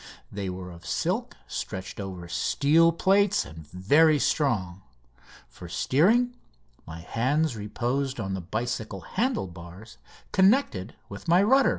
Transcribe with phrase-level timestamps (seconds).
[0.31, 4.81] They were of silk, stretched over steel plates, and very strong.
[5.47, 6.33] For steering,
[6.87, 9.99] my hands reposed on the bicycle handle bars
[10.31, 11.69] connected with my rudder.